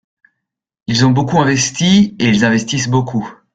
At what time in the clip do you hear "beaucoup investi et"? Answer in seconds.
1.11-2.27